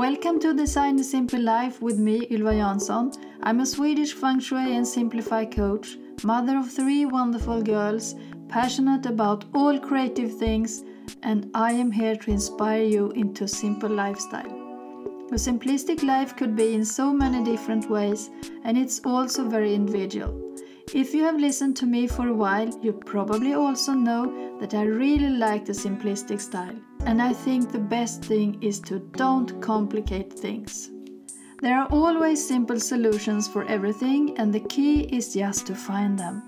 Welcome 0.00 0.40
to 0.40 0.54
Design 0.54 0.98
a 0.98 1.04
Simple 1.04 1.42
Life 1.42 1.82
with 1.82 1.98
me, 1.98 2.26
Ylva 2.30 2.54
Jansson. 2.54 3.14
I'm 3.42 3.60
a 3.60 3.66
Swedish 3.66 4.14
feng 4.14 4.40
shui 4.40 4.74
and 4.74 4.88
simplify 4.88 5.44
coach, 5.44 5.98
mother 6.22 6.56
of 6.56 6.70
three 6.72 7.04
wonderful 7.04 7.60
girls, 7.60 8.14
passionate 8.48 9.04
about 9.04 9.44
all 9.54 9.78
creative 9.78 10.38
things, 10.38 10.84
and 11.22 11.50
I 11.52 11.72
am 11.72 11.92
here 11.92 12.16
to 12.16 12.30
inspire 12.30 12.82
you 12.82 13.10
into 13.10 13.44
a 13.44 13.48
simple 13.48 13.90
lifestyle. 13.90 14.50
A 15.32 15.40
simplistic 15.46 16.02
life 16.02 16.34
could 16.34 16.56
be 16.56 16.72
in 16.72 16.86
so 16.86 17.12
many 17.12 17.44
different 17.44 17.90
ways, 17.90 18.30
and 18.64 18.78
it's 18.78 19.02
also 19.04 19.46
very 19.46 19.74
individual. 19.74 20.32
If 20.94 21.12
you 21.12 21.24
have 21.24 21.38
listened 21.38 21.76
to 21.76 21.84
me 21.84 22.06
for 22.06 22.28
a 22.28 22.40
while, 22.44 22.70
you 22.82 22.94
probably 22.94 23.52
also 23.52 23.92
know 23.92 24.56
that 24.60 24.72
I 24.72 24.84
really 24.84 25.28
like 25.28 25.66
the 25.66 25.74
simplistic 25.74 26.40
style. 26.40 26.80
And 27.06 27.20
I 27.20 27.32
think 27.32 27.70
the 27.70 27.78
best 27.78 28.24
thing 28.24 28.62
is 28.62 28.80
to 28.80 28.98
don't 29.16 29.60
complicate 29.60 30.32
things. 30.32 30.90
There 31.60 31.76
are 31.76 31.88
always 31.88 32.46
simple 32.46 32.80
solutions 32.80 33.46
for 33.48 33.64
everything, 33.64 34.38
and 34.38 34.52
the 34.52 34.60
key 34.60 35.02
is 35.02 35.34
just 35.34 35.66
to 35.66 35.74
find 35.74 36.18
them. 36.18 36.42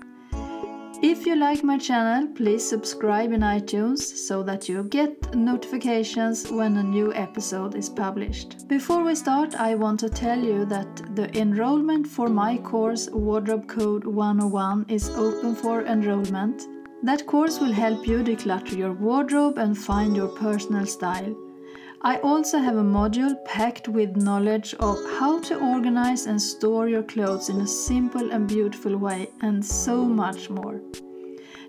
If 1.03 1.25
you 1.25 1.35
like 1.35 1.65
my 1.65 1.77
channel, 1.77 2.27
please 2.33 2.67
subscribe 2.67 3.33
in 3.33 3.41
iTunes 3.41 3.99
so 3.99 4.41
that 4.43 4.69
you 4.69 4.85
get 4.85 5.35
notifications 5.35 6.49
when 6.49 6.77
a 6.77 6.83
new 6.83 7.13
episode 7.13 7.75
is 7.75 7.89
published. 7.89 8.67
Before 8.69 9.03
we 9.03 9.13
start, 9.13 9.53
I 9.55 9.75
want 9.75 9.99
to 9.99 10.09
tell 10.09 10.39
you 10.39 10.63
that 10.65 11.15
the 11.15 11.29
enrollment 11.37 12.07
for 12.07 12.29
my 12.29 12.57
course 12.57 13.09
Wardrobe 13.09 13.67
Code 13.67 14.05
101 14.05 14.85
is 14.87 15.09
open 15.09 15.55
for 15.55 15.83
enrollment. 15.83 16.63
That 17.03 17.27
course 17.27 17.59
will 17.59 17.73
help 17.73 18.07
you 18.07 18.23
declutter 18.23 18.77
your 18.77 18.93
wardrobe 18.93 19.57
and 19.57 19.77
find 19.77 20.15
your 20.15 20.29
personal 20.29 20.85
style. 20.85 21.35
I 22.01 22.19
also 22.19 22.59
have 22.59 22.77
a 22.77 22.83
module 22.83 23.35
packed 23.43 23.89
with 23.89 24.15
knowledge 24.15 24.73
of 24.75 24.97
how 25.19 25.41
to 25.41 25.59
organize 25.59 26.27
and 26.27 26.41
store 26.41 26.87
your 26.87 27.03
clothes 27.03 27.49
in 27.49 27.59
a 27.59 27.67
simple 27.67 28.31
and 28.31 28.47
beautiful 28.47 28.95
way, 28.95 29.27
and 29.41 29.65
so 29.65 30.05
much 30.05 30.49
more. 30.49 30.79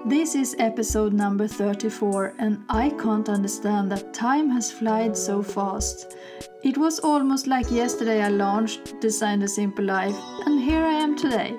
This 0.09 0.37
is 0.37 0.55
episode 0.61 1.13
number 1.13 1.49
34, 1.49 2.35
and 2.39 2.65
I 2.69 2.91
can't 2.91 3.29
understand 3.29 3.91
that 3.91 4.15
time 4.15 4.49
has 4.51 4.71
flied 4.71 5.17
so 5.17 5.43
fast. 5.43 6.17
It 6.63 6.79
was 6.79 7.01
almost 7.01 7.49
like 7.49 7.73
yesterday 7.73 8.23
I 8.23 8.29
launched 8.29 9.01
Design 9.01 9.43
a 9.43 9.49
Simple 9.49 9.85
Life, 9.85 10.17
and 10.45 10.63
here 10.63 10.85
I 10.85 10.93
am 10.93 11.17
today. 11.17 11.57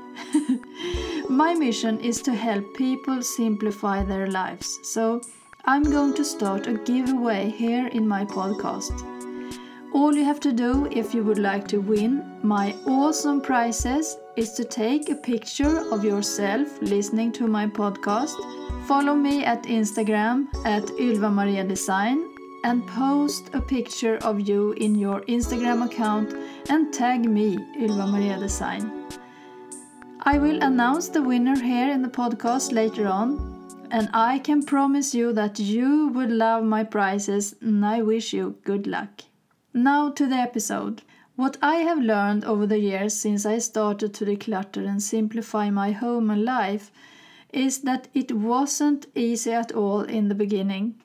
My 1.30 1.56
mission 1.56 2.00
is 2.00 2.22
to 2.22 2.34
help 2.34 2.73
people 2.78 3.22
simplify 3.22 4.06
their 4.06 4.28
lives, 4.28 4.80
so 4.81 5.20
I'm 5.66 5.84
going 5.84 6.14
to 6.14 6.23
start 6.23 6.68
a 6.68 6.75
giveaway 6.75 7.50
here 7.50 7.88
in 7.88 8.08
my 8.08 8.23
podcast. 8.23 9.03
All 9.93 10.13
you 10.13 10.25
have 10.25 10.39
to 10.41 10.52
do 10.52 10.88
if 10.91 11.13
you 11.13 11.23
would 11.23 11.39
like 11.39 11.67
to 11.69 11.80
win 11.80 12.39
my 12.43 12.75
awesome 12.85 13.39
prizes 13.41 14.17
is 14.35 14.52
to 14.53 14.66
take 14.66 15.09
a 15.09 15.16
picture 15.16 15.79
of 15.91 16.03
yourself 16.03 16.81
listening 16.81 17.31
to 17.33 17.47
my 17.47 17.67
podcast, 17.67 18.35
follow 18.85 19.16
me 19.16 19.45
at 19.45 19.63
Instagram 19.63 20.47
at 20.66 20.83
Ylva 20.99 21.29
Maria 21.31 21.63
Design, 21.63 22.27
and 22.63 22.85
post 22.88 23.49
a 23.53 23.61
picture 23.61 24.17
of 24.17 24.41
you 24.41 24.73
in 24.73 24.95
your 24.95 25.21
Instagram 25.21 25.85
account 25.85 26.33
and 26.69 26.94
tag 26.94 27.28
me, 27.28 27.57
Ylva 27.79 28.07
Maria 28.07 28.38
Design. 28.38 29.07
I 30.22 30.38
will 30.38 30.62
announce 30.63 31.07
the 31.07 31.23
winner 31.23 31.57
here 31.57 31.89
in 31.89 32.01
the 32.01 32.09
podcast 32.09 32.73
later 32.73 33.07
on, 33.07 33.88
and 33.91 34.09
I 34.13 34.39
can 34.39 34.63
promise 34.63 35.16
you 35.16 35.31
that 35.33 35.59
you 35.59 36.09
would 36.09 36.29
love 36.29 36.66
my 36.66 36.83
prizes, 36.83 37.56
and 37.62 37.85
I 37.85 38.01
wish 38.01 38.33
you 38.33 38.57
good 38.66 38.85
luck. 38.85 39.22
Now 39.79 40.09
to 40.09 40.25
the 40.25 40.33
episode. 40.38 41.03
What 41.35 41.57
I 41.61 41.75
have 41.75 41.99
learned 41.99 42.43
over 42.45 42.65
the 42.65 42.79
years 42.79 43.13
since 43.13 43.45
I 43.45 43.59
started 43.59 44.11
to 44.15 44.25
declutter 44.25 44.88
and 44.88 45.03
simplify 45.03 45.69
my 45.69 45.91
home 45.91 46.31
and 46.31 46.43
life 46.43 46.91
is 47.53 47.81
that 47.81 48.07
it 48.15 48.31
wasn't 48.31 49.05
easy 49.13 49.51
at 49.51 49.71
all 49.71 50.01
in 50.01 50.29
the 50.29 50.33
beginning. 50.33 50.95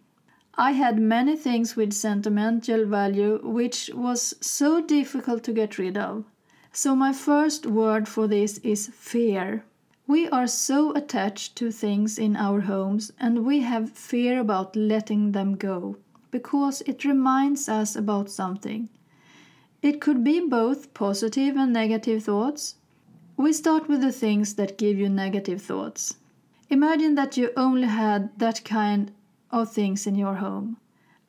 I 0.55 0.71
had 0.71 0.99
many 0.99 1.37
things 1.37 1.77
with 1.77 1.93
sentimental 1.93 2.87
value 2.87 3.41
which 3.43 3.91
was 3.93 4.35
so 4.41 4.81
difficult 4.81 5.45
to 5.45 5.53
get 5.53 5.77
rid 5.77 5.99
of. 5.99 6.25
So, 6.73 6.97
my 6.97 7.13
first 7.13 7.67
word 7.67 8.09
for 8.09 8.27
this 8.27 8.57
is 8.65 8.87
fear. 8.87 9.67
We 10.07 10.31
are 10.31 10.47
so 10.47 10.95
attached 10.95 11.57
to 11.57 11.71
things 11.71 12.19
in 12.19 12.37
our 12.37 12.63
homes 12.63 13.13
and 13.21 13.45
we 13.45 13.61
have 13.61 13.93
fear 13.93 14.41
about 14.41 14.75
letting 14.75 15.33
them 15.33 15.57
go 15.57 15.99
because 16.33 16.81
it 16.87 17.05
reminds 17.05 17.69
us 17.69 17.95
about 17.95 18.29
something. 18.29 18.89
It 19.83 20.01
could 20.01 20.25
be 20.25 20.41
both 20.41 20.93
positive 20.95 21.57
and 21.57 21.73
negative 21.73 22.25
thoughts. 22.25 22.75
We 23.37 23.53
start 23.53 23.89
with 23.89 24.01
the 24.01 24.11
things 24.11 24.55
that 24.55 24.79
give 24.79 24.99
you 24.99 25.09
negative 25.09 25.63
thoughts. 25.63 26.17
Imagine 26.71 27.15
that 27.15 27.37
you 27.37 27.51
only 27.57 27.87
had 27.87 28.37
that 28.39 28.65
kind 28.65 29.13
of 29.51 29.71
things 29.71 30.07
in 30.07 30.17
your 30.17 30.37
home. 30.37 30.79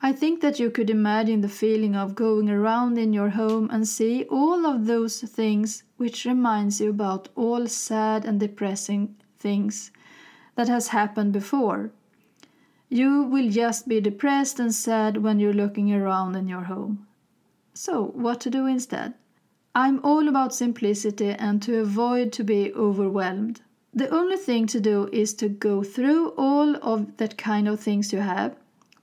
I 0.00 0.12
think 0.12 0.40
that 0.40 0.58
you 0.60 0.70
could 0.70 0.90
imagine 0.90 1.40
the 1.40 1.48
feeling 1.48 1.96
of 1.96 2.14
going 2.14 2.50
around 2.50 2.98
in 2.98 3.12
your 3.12 3.30
home 3.30 3.68
and 3.70 3.88
see 3.88 4.24
all 4.24 4.66
of 4.66 4.86
those 4.86 5.20
things 5.20 5.82
which 5.96 6.24
reminds 6.24 6.80
you 6.80 6.90
about 6.90 7.28
all 7.34 7.66
sad 7.66 8.24
and 8.24 8.38
depressing 8.38 9.16
things 9.38 9.90
that 10.56 10.68
has 10.68 10.88
happened 10.88 11.32
before. 11.32 11.90
You 12.94 13.24
will 13.24 13.50
just 13.50 13.88
be 13.88 14.00
depressed 14.00 14.60
and 14.60 14.72
sad 14.72 15.16
when 15.16 15.40
you're 15.40 15.52
looking 15.52 15.92
around 15.92 16.36
in 16.36 16.46
your 16.46 16.66
home. 16.70 17.08
So, 17.72 18.12
what 18.14 18.40
to 18.42 18.50
do 18.50 18.66
instead? 18.66 19.14
I'm 19.74 19.98
all 20.04 20.28
about 20.28 20.54
simplicity 20.54 21.30
and 21.30 21.60
to 21.62 21.80
avoid 21.80 22.32
to 22.34 22.44
be 22.44 22.72
overwhelmed. 22.72 23.62
The 23.92 24.08
only 24.10 24.36
thing 24.36 24.68
to 24.68 24.78
do 24.78 25.08
is 25.12 25.34
to 25.34 25.48
go 25.48 25.82
through 25.82 26.34
all 26.38 26.76
of 26.84 27.16
that 27.16 27.36
kind 27.36 27.66
of 27.66 27.80
things 27.80 28.12
you 28.12 28.20
have. 28.20 28.54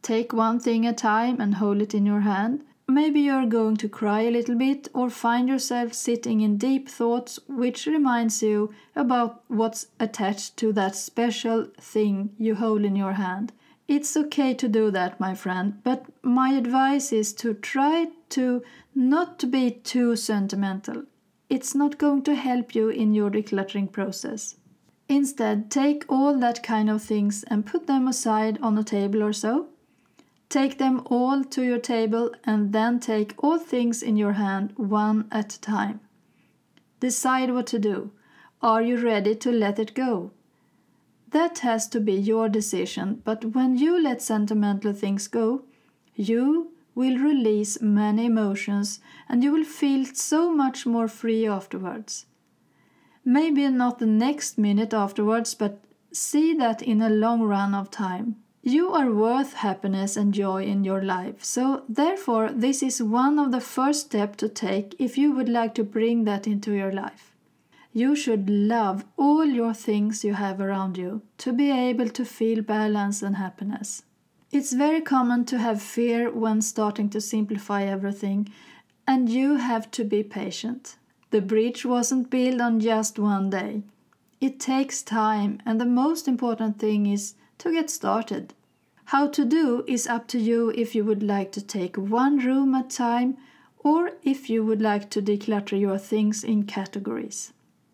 Take 0.01 0.31
one 0.31 0.61
thing 0.61 0.87
at 0.87 0.93
a 0.93 0.95
time 0.95 1.41
and 1.41 1.55
hold 1.55 1.81
it 1.81 1.93
in 1.93 2.05
your 2.05 2.21
hand. 2.21 2.63
Maybe 2.87 3.19
you're 3.19 3.45
going 3.45 3.75
to 3.75 3.89
cry 3.89 4.21
a 4.21 4.31
little 4.31 4.55
bit 4.55 4.87
or 4.93 5.09
find 5.09 5.49
yourself 5.49 5.91
sitting 5.91 6.39
in 6.39 6.55
deep 6.55 6.87
thoughts 6.87 7.41
which 7.45 7.87
reminds 7.87 8.41
you 8.41 8.73
about 8.95 9.43
what's 9.49 9.87
attached 9.99 10.55
to 10.59 10.71
that 10.71 10.95
special 10.95 11.67
thing 11.77 12.33
you 12.37 12.55
hold 12.55 12.85
in 12.85 12.95
your 12.95 13.13
hand. 13.13 13.51
It's 13.93 14.15
okay 14.15 14.53
to 14.53 14.69
do 14.69 14.89
that, 14.91 15.19
my 15.19 15.35
friend, 15.35 15.81
but 15.83 16.05
my 16.23 16.51
advice 16.53 17.11
is 17.11 17.33
to 17.33 17.53
try 17.53 18.07
to 18.29 18.63
not 18.95 19.37
to 19.39 19.47
be 19.47 19.69
too 19.69 20.15
sentimental. 20.15 21.03
It's 21.49 21.75
not 21.75 21.97
going 21.97 22.23
to 22.23 22.35
help 22.35 22.73
you 22.73 22.87
in 22.87 23.13
your 23.13 23.29
decluttering 23.29 23.91
process. 23.91 24.55
Instead, 25.09 25.69
take 25.69 26.05
all 26.07 26.37
that 26.39 26.63
kind 26.63 26.89
of 26.89 27.03
things 27.03 27.43
and 27.49 27.65
put 27.65 27.87
them 27.87 28.07
aside 28.07 28.57
on 28.61 28.77
a 28.77 28.83
table 28.85 29.21
or 29.21 29.33
so. 29.33 29.67
Take 30.47 30.77
them 30.77 31.01
all 31.07 31.43
to 31.43 31.61
your 31.61 31.79
table 31.79 32.31
and 32.45 32.71
then 32.71 32.97
take 32.97 33.33
all 33.43 33.59
things 33.59 34.01
in 34.01 34.15
your 34.15 34.33
hand 34.33 34.71
one 34.77 35.27
at 35.33 35.55
a 35.55 35.59
time. 35.59 35.99
Decide 37.01 37.51
what 37.51 37.67
to 37.67 37.77
do. 37.77 38.11
Are 38.61 38.81
you 38.81 38.95
ready 38.95 39.35
to 39.35 39.51
let 39.51 39.79
it 39.79 39.93
go? 39.93 40.31
That 41.31 41.59
has 41.59 41.87
to 41.89 41.99
be 41.99 42.13
your 42.13 42.49
decision, 42.49 43.21
but 43.23 43.45
when 43.55 43.77
you 43.77 44.01
let 44.01 44.21
sentimental 44.21 44.93
things 44.93 45.27
go, 45.27 45.63
you 46.15 46.71
will 46.93 47.17
release 47.17 47.81
many 47.81 48.25
emotions 48.25 48.99
and 49.29 49.43
you 49.43 49.51
will 49.53 49.63
feel 49.63 50.05
so 50.13 50.51
much 50.51 50.85
more 50.85 51.07
free 51.07 51.47
afterwards. 51.47 52.25
Maybe 53.23 53.67
not 53.69 53.99
the 53.99 54.05
next 54.05 54.57
minute 54.57 54.93
afterwards, 54.93 55.55
but 55.55 55.79
see 56.11 56.53
that 56.55 56.81
in 56.81 57.01
a 57.01 57.09
long 57.09 57.41
run 57.41 57.73
of 57.73 57.89
time. 57.91 58.35
You 58.61 58.91
are 58.91 59.11
worth 59.11 59.53
happiness 59.53 60.17
and 60.17 60.33
joy 60.33 60.65
in 60.65 60.83
your 60.83 61.01
life, 61.01 61.43
so 61.43 61.83
therefore, 61.89 62.51
this 62.51 62.83
is 62.83 63.01
one 63.01 63.39
of 63.39 63.51
the 63.51 63.61
first 63.61 64.07
steps 64.07 64.37
to 64.37 64.49
take 64.49 64.95
if 64.99 65.17
you 65.17 65.31
would 65.31 65.49
like 65.49 65.73
to 65.75 65.83
bring 65.83 66.25
that 66.25 66.45
into 66.45 66.73
your 66.73 66.91
life. 66.91 67.30
You 67.93 68.15
should 68.15 68.49
love 68.49 69.03
all 69.17 69.43
your 69.43 69.73
things 69.73 70.23
you 70.23 70.35
have 70.35 70.61
around 70.61 70.97
you 70.97 71.23
to 71.39 71.51
be 71.51 71.69
able 71.71 72.07
to 72.09 72.23
feel 72.23 72.61
balance 72.61 73.21
and 73.21 73.35
happiness. 73.35 74.03
It's 74.49 74.71
very 74.71 75.01
common 75.01 75.43
to 75.45 75.57
have 75.57 75.81
fear 75.81 76.31
when 76.31 76.61
starting 76.61 77.09
to 77.09 77.19
simplify 77.19 77.83
everything, 77.83 78.49
and 79.05 79.29
you 79.29 79.55
have 79.55 79.91
to 79.91 80.05
be 80.05 80.23
patient. 80.23 80.95
The 81.31 81.41
bridge 81.41 81.85
wasn't 81.85 82.29
built 82.29 82.61
on 82.61 82.79
just 82.79 83.19
one 83.19 83.49
day. 83.49 83.83
It 84.39 84.59
takes 84.59 85.03
time, 85.03 85.61
and 85.65 85.79
the 85.79 85.85
most 85.85 86.27
important 86.27 86.79
thing 86.79 87.05
is 87.05 87.35
to 87.57 87.71
get 87.71 87.89
started. 87.89 88.53
How 89.05 89.27
to 89.27 89.43
do 89.43 89.83
is 89.85 90.07
up 90.07 90.27
to 90.29 90.39
you 90.39 90.69
if 90.75 90.95
you 90.95 91.03
would 91.03 91.23
like 91.23 91.51
to 91.51 91.61
take 91.61 91.97
one 91.97 92.37
room 92.37 92.73
at 92.73 92.85
a 92.85 92.95
time 92.95 93.37
or 93.79 94.11
if 94.23 94.49
you 94.49 94.63
would 94.63 94.81
like 94.81 95.09
to 95.09 95.21
declutter 95.21 95.77
your 95.77 95.97
things 95.97 96.43
in 96.43 96.63
categories. 96.63 97.51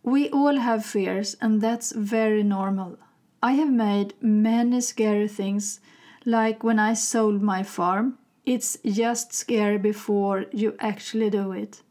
We 0.07 0.29
all 0.29 0.55
have 0.55 0.85
fears, 0.85 1.35
and 1.41 1.59
that's 1.59 1.91
very 1.91 2.41
normal. 2.41 2.97
I 3.43 3.51
have 3.55 3.69
made 3.69 4.13
many 4.21 4.79
scary 4.79 5.27
things, 5.27 5.81
like 6.25 6.63
when 6.63 6.79
I 6.79 6.93
sold 6.93 7.41
my 7.41 7.61
farm. 7.61 8.17
It's 8.45 8.77
just 8.85 9.33
scary 9.33 9.77
before 9.77 10.45
you 10.53 10.77
actually 10.79 11.29
do 11.29 11.51
it. 11.51 11.81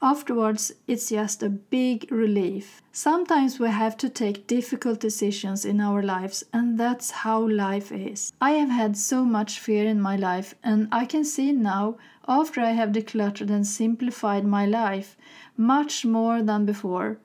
Afterwards, 0.00 0.70
it's 0.86 1.08
just 1.08 1.42
a 1.42 1.48
big 1.48 2.06
relief. 2.12 2.80
Sometimes 2.92 3.58
we 3.58 3.70
have 3.70 3.96
to 3.96 4.08
take 4.08 4.46
difficult 4.46 5.00
decisions 5.00 5.64
in 5.64 5.80
our 5.80 6.00
lives, 6.00 6.44
and 6.52 6.78
that's 6.78 7.10
how 7.10 7.40
life 7.48 7.90
is. 7.90 8.32
I 8.40 8.52
have 8.52 8.70
had 8.70 8.96
so 8.96 9.24
much 9.24 9.58
fear 9.58 9.84
in 9.84 10.00
my 10.00 10.14
life, 10.14 10.54
and 10.62 10.86
I 10.92 11.06
can 11.06 11.24
see 11.24 11.50
now, 11.50 11.96
after 12.28 12.60
I 12.60 12.70
have 12.70 12.90
decluttered 12.90 13.50
and 13.50 13.66
simplified 13.66 14.44
my 14.44 14.64
life 14.64 15.16
much 15.56 16.04
more 16.06 16.40
than 16.40 16.64
before, 16.64 17.18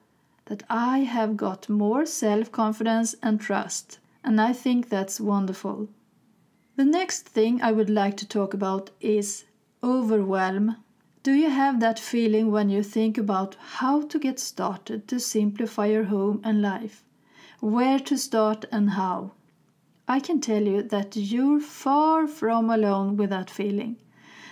that 0.46 0.64
I 0.70 1.00
have 1.00 1.38
got 1.38 1.70
more 1.70 2.06
self 2.06 2.52
confidence 2.52 3.16
and 3.22 3.40
trust, 3.40 4.00
and 4.24 4.42
I 4.42 4.54
think 4.54 4.90
that's 4.90 5.20
wonderful. 5.20 5.90
The 6.76 6.86
next 6.86 7.28
thing 7.28 7.62
I 7.62 7.72
would 7.72 7.90
like 7.90 8.18
to 8.18 8.28
talk 8.28 8.54
about 8.54 8.90
is 9.00 9.46
overwhelm. 9.84 10.78
Do 11.22 11.34
you 11.34 11.50
have 11.50 11.80
that 11.80 12.00
feeling 12.00 12.52
when 12.52 12.70
you 12.70 12.84
think 12.84 13.18
about 13.18 13.56
how 13.56 14.02
to 14.02 14.20
get 14.20 14.40
started 14.40 15.08
to 15.08 15.20
simplify 15.20 15.86
your 15.86 16.06
home 16.06 16.42
and 16.44 16.62
life? 16.62 17.04
Where 17.60 18.00
to 18.00 18.18
start 18.18 18.66
and 18.72 18.90
how? 18.90 19.32
I 20.06 20.20
can 20.20 20.42
tell 20.42 20.64
you 20.64 20.84
that 20.84 21.16
you're 21.16 21.62
far 21.62 22.28
from 22.28 22.70
alone 22.70 23.16
with 23.16 23.30
that 23.30 23.50
feeling. 23.50 23.98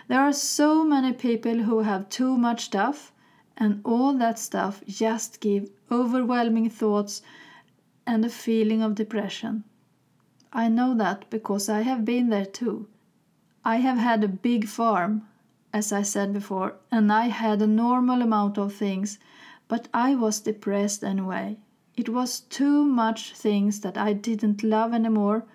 There 0.07 0.21
are 0.21 0.31
so 0.31 0.85
many 0.85 1.11
people 1.11 1.63
who 1.63 1.79
have 1.79 2.07
too 2.07 2.37
much 2.37 2.65
stuff, 2.65 3.11
and 3.61 3.79
all 3.85 4.13
that 4.15 4.39
stuff 4.39 4.83
just 4.87 5.39
give 5.39 5.69
overwhelming 5.91 6.69
thoughts 6.69 7.21
and 8.05 8.25
a 8.25 8.29
feeling 8.29 8.81
of 8.81 8.95
depression. 8.95 9.63
I 10.51 10.67
know 10.67 10.95
that 10.95 11.29
because 11.29 11.69
I 11.69 11.81
have 11.81 12.03
been 12.03 12.29
there 12.29 12.45
too. 12.61 12.87
I 13.63 13.77
have 13.77 13.99
had 13.99 14.23
a 14.23 14.37
big 14.49 14.67
farm 14.67 15.27
as 15.73 15.93
I 15.93 16.01
said 16.01 16.33
before, 16.33 16.75
and 16.91 17.11
I 17.11 17.27
had 17.27 17.61
a 17.61 17.67
normal 17.67 18.21
amount 18.21 18.57
of 18.57 18.73
things, 18.73 19.19
but 19.67 19.87
I 19.93 20.15
was 20.15 20.41
depressed 20.41 21.03
anyway. 21.03 21.57
It 21.95 22.09
was 22.09 22.41
too 22.41 22.83
much 22.83 23.33
things 23.33 23.79
that 23.81 23.97
I 23.97 24.13
didn't 24.13 24.63
love 24.63 24.93
anymore, 24.93 25.45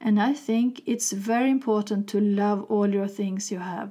and 0.00 0.20
I 0.20 0.32
think 0.32 0.82
it's 0.86 1.12
very 1.12 1.50
important 1.50 2.08
to 2.10 2.20
love 2.20 2.62
all 2.70 2.88
your 2.88 3.08
things 3.08 3.50
you 3.50 3.58
have. 3.58 3.90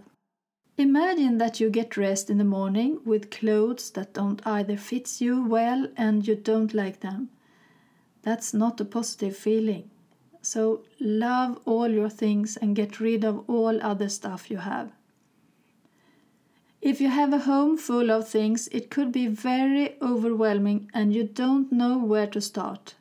Imagine 0.78 1.38
that 1.38 1.60
you 1.60 1.70
get 1.70 1.92
dressed 1.92 2.32
in 2.32 2.40
the 2.40 2.44
morning 2.44 3.00
with 3.06 3.30
clothes 3.30 3.92
that 3.92 4.14
don't 4.14 4.46
either 4.46 4.76
fit 4.76 5.22
you 5.22 5.46
well 5.46 5.88
and 5.96 6.28
you 6.28 6.36
don't 6.36 6.74
like 6.74 7.02
them. 7.02 7.30
That's 8.24 8.56
not 8.56 8.82
a 8.82 8.86
positive 8.86 9.38
feeling. 9.38 9.92
So 10.42 10.82
love 11.00 11.60
all 11.66 11.88
your 11.88 12.10
things 12.10 12.58
and 12.58 12.76
get 12.76 13.00
rid 13.00 13.24
of 13.24 13.48
all 13.48 13.82
other 13.84 14.10
stuff 14.10 14.50
you 14.50 14.58
have. 14.58 14.92
If 16.82 17.00
you 17.00 17.10
have 17.10 17.32
a 17.32 17.46
home 17.46 17.78
full 17.78 18.12
of 18.12 18.28
things, 18.28 18.68
it 18.72 18.90
could 18.90 19.12
be 19.12 19.28
very 19.28 19.96
overwhelming 20.02 20.90
and 20.94 21.14
you 21.14 21.24
don't 21.24 21.72
know 21.72 21.98
where 22.00 22.28
to 22.28 22.42
start. 22.42 22.96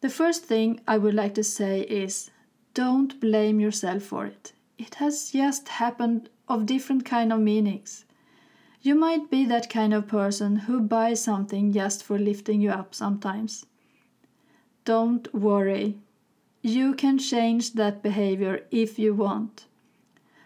The 0.00 0.08
first 0.08 0.44
thing 0.44 0.80
I 0.88 0.98
would 0.98 1.14
like 1.14 1.34
to 1.34 1.44
say 1.44 1.82
is 1.82 2.30
don't 2.72 3.20
blame 3.20 3.60
yourself 3.60 4.02
for 4.02 4.26
it. 4.26 4.52
It 4.76 4.96
has 4.96 5.30
just 5.30 5.68
happened 5.68 6.30
of 6.48 6.66
different 6.66 7.04
kind 7.04 7.32
of 7.32 7.40
meanings. 7.40 8.04
You 8.82 8.94
might 8.94 9.30
be 9.30 9.46
that 9.46 9.70
kind 9.70 9.94
of 9.94 10.06
person 10.06 10.56
who 10.56 10.80
buys 10.80 11.22
something 11.22 11.72
just 11.72 12.04
for 12.04 12.18
lifting 12.18 12.60
you 12.60 12.70
up 12.70 12.94
sometimes. 12.94 13.64
Don't 14.84 15.32
worry. 15.34 15.98
You 16.60 16.94
can 16.94 17.18
change 17.18 17.72
that 17.72 18.02
behavior 18.02 18.66
if 18.70 18.98
you 18.98 19.14
want. 19.14 19.64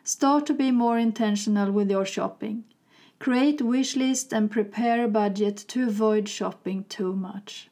Start 0.04 0.46
to 0.46 0.54
be 0.54 0.70
more 0.70 0.98
intentional 0.98 1.72
with 1.72 1.90
your 1.90 2.06
shopping. 2.06 2.64
Create 3.18 3.60
wish 3.60 3.96
list 3.96 4.32
and 4.32 4.50
prepare 4.50 5.04
a 5.04 5.08
budget 5.08 5.56
to 5.68 5.88
avoid 5.88 6.28
shopping 6.28 6.84
too 6.88 7.12
much. 7.14 7.68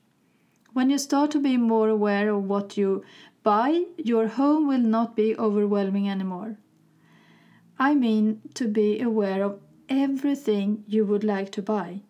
When 0.72 0.90
you 0.90 0.98
start 0.98 1.30
to 1.30 1.40
be 1.40 1.56
more 1.56 1.88
aware 1.88 2.30
of 2.30 2.44
what 2.44 2.76
you 2.76 3.04
buy, 3.44 3.84
your 3.96 4.26
home 4.26 4.66
will 4.66 4.80
not 4.80 5.14
be 5.14 5.36
overwhelming 5.38 6.10
anymore. 6.10 6.58
I 7.78 7.94
mean 7.94 8.40
to 8.54 8.68
be 8.68 9.00
aware 9.00 9.44
of 9.44 9.60
everything 9.88 10.84
you 10.86 11.04
would 11.04 11.24
like 11.24 11.50
to 11.52 11.62
buy, 11.62 12.00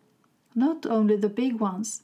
not 0.55 0.87
only 0.87 1.17
the 1.17 1.29
big 1.29 1.61
ones. 1.61 2.03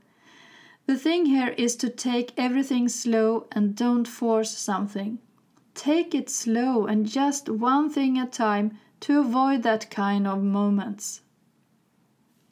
The 0.87 0.97
thing 0.97 1.25
here 1.25 1.53
is 1.57 1.75
to 1.77 1.89
take 1.89 2.31
everything 2.37 2.87
slow 2.87 3.47
and 3.51 3.75
don't 3.75 4.07
force 4.07 4.57
something. 4.57 5.19
Take 5.75 6.15
it 6.15 6.29
slow 6.29 6.85
and 6.85 7.05
just 7.05 7.49
one 7.49 7.89
thing 7.89 8.17
at 8.17 8.29
a 8.29 8.31
time 8.31 8.77
to 9.01 9.19
avoid 9.19 9.63
that 9.63 9.91
kind 9.91 10.25
of 10.25 10.41
moments. 10.41 11.21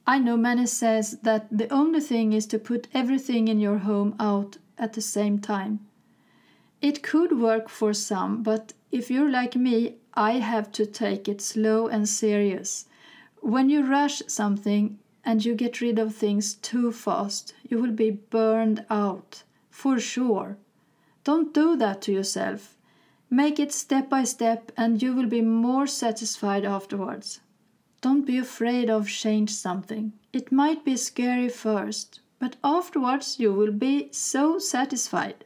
I 0.05 0.19
know 0.19 0.35
many 0.35 0.65
says 0.65 1.19
that 1.23 1.47
the 1.49 1.69
only 1.73 2.01
thing 2.01 2.33
is 2.33 2.45
to 2.47 2.59
put 2.59 2.89
everything 2.93 3.47
in 3.47 3.61
your 3.61 3.77
home 3.77 4.15
out 4.19 4.57
at 4.77 4.93
the 4.93 5.01
same 5.01 5.39
time. 5.39 5.79
It 6.81 7.01
could 7.01 7.39
work 7.39 7.69
for 7.69 7.93
some, 7.93 8.43
but 8.43 8.73
if 8.91 9.09
you're 9.09 9.31
like 9.31 9.55
me, 9.55 9.95
I 10.13 10.33
have 10.33 10.73
to 10.73 10.85
take 10.85 11.29
it 11.29 11.39
slow 11.39 11.87
and 11.87 12.07
serious. 12.07 12.85
When 13.39 13.69
you 13.69 13.85
rush 13.85 14.21
something 14.27 14.99
and 15.25 15.43
you 15.43 15.55
get 15.55 15.81
rid 15.81 15.97
of 15.97 16.13
things 16.13 16.53
too 16.53 16.91
fast, 16.91 17.53
you 17.67 17.81
will 17.81 17.91
be 17.91 18.11
burned 18.11 18.85
out, 18.89 19.43
for 19.71 19.99
sure. 19.99 20.57
Don't 21.23 21.53
do 21.53 21.75
that 21.75 22.03
to 22.03 22.13
yourself. 22.13 22.77
Make 23.29 23.59
it 23.59 23.73
step 23.73 24.07
by 24.07 24.23
step 24.23 24.71
and 24.77 25.01
you 25.01 25.15
will 25.15 25.25
be 25.25 25.41
more 25.41 25.87
satisfied 25.87 26.63
afterwards. 26.63 27.39
Don't 28.01 28.25
be 28.25 28.37
afraid 28.37 28.89
of 28.89 29.09
change 29.09 29.49
something. 29.51 30.13
It 30.31 30.51
might 30.51 30.85
be 30.85 30.95
scary 30.95 31.49
first, 31.49 32.19
but 32.37 32.55
afterwards 32.63 33.39
you 33.39 33.51
will 33.51 33.71
be 33.71 34.09
so 34.11 34.59
satisfied. 34.59 35.43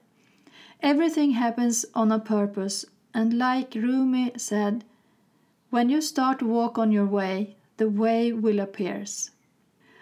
Everything 0.82 1.32
happens 1.32 1.86
on 1.94 2.12
a 2.12 2.20
purpose, 2.20 2.86
and 3.14 3.38
like 3.38 3.76
Rumi 3.76 4.34
said, 4.36 4.84
when 5.70 5.88
you 5.88 6.02
start 6.02 6.42
walk 6.42 6.78
on 6.78 6.92
your 6.92 7.06
way, 7.06 7.56
the 7.78 7.90
way 7.90 8.34
will 8.34 8.60
appear. 8.60 9.06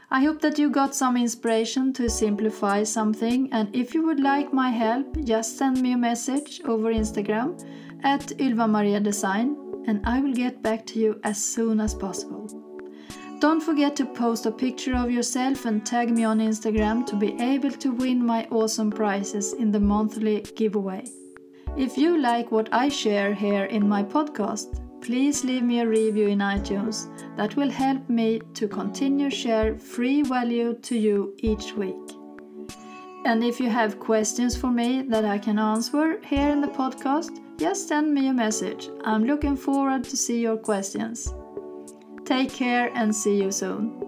I 0.10 0.24
hope 0.24 0.40
that 0.40 0.58
you 0.58 0.70
got 0.70 0.96
some 0.96 1.18
inspiration 1.18 1.92
to 1.94 2.10
simplify 2.10 2.84
something, 2.84 3.50
and 3.52 3.68
if 3.76 3.94
you 3.94 4.06
would 4.06 4.22
like 4.22 4.54
my 4.54 4.70
help, 4.70 5.22
just 5.26 5.58
send 5.58 5.82
me 5.82 5.92
a 5.92 5.98
message 5.98 6.62
over 6.64 6.94
Instagram 6.94 7.62
at 8.04 8.32
Ylva 8.40 8.70
Maria 8.70 9.02
Design, 9.02 9.58
and 9.86 10.00
I 10.06 10.22
will 10.22 10.34
get 10.34 10.64
back 10.64 10.86
to 10.88 11.00
you 11.00 11.20
as 11.26 11.44
soon 11.44 11.82
as 11.82 11.94
possible. 11.94 12.48
Don't 13.40 13.60
forget 13.60 13.98
to 13.98 14.06
post 14.06 14.46
a 14.46 14.52
picture 14.52 14.96
of 14.96 15.12
yourself 15.12 15.66
and 15.66 15.86
tag 15.86 16.10
me 16.10 16.24
on 16.24 16.40
Instagram 16.40 17.06
to 17.08 17.18
be 17.18 17.36
able 17.42 17.72
to 17.72 17.92
win 17.92 18.26
my 18.26 18.48
awesome 18.50 18.90
prizes 18.90 19.52
in 19.52 19.72
the 19.72 19.80
monthly 19.82 20.40
giveaway. 20.56 21.04
If 21.76 21.98
you 21.98 22.18
like 22.18 22.50
what 22.50 22.70
I 22.72 22.88
share 22.88 23.34
here 23.34 23.66
in 23.66 23.90
my 23.90 24.04
podcast, 24.04 24.87
please 25.08 25.46
leave 25.46 25.64
me 25.64 25.80
a 25.80 25.88
review 25.88 26.28
in 26.28 26.40
iTunes. 26.40 27.08
That 27.38 27.56
will 27.56 27.70
help 27.70 28.10
me 28.10 28.42
to 28.56 28.68
continue 28.68 29.30
share 29.30 29.80
free 29.80 30.22
value 30.22 30.74
to 30.82 30.98
you 30.98 31.34
each 31.38 31.72
week. 31.76 31.96
And 33.24 33.42
if 33.42 33.58
you 33.62 33.70
have 33.70 34.02
questions 34.02 34.58
for 34.58 34.70
me 34.70 35.04
that 35.04 35.24
I 35.24 35.38
can 35.38 35.60
answer 35.60 36.20
here 36.26 36.50
in 36.50 36.60
the 36.60 36.68
podcast, 36.68 37.40
just 37.58 37.88
send 37.88 38.14
me 38.14 38.28
a 38.28 38.34
message. 38.34 38.90
I'm 39.06 39.24
looking 39.24 39.56
forward 39.56 40.04
to 40.04 40.18
see 40.18 40.42
your 40.42 40.58
questions. 40.58 41.34
Take 42.26 42.52
care 42.52 42.92
and 42.94 43.16
see 43.16 43.42
you 43.42 43.50
soon. 43.50 44.07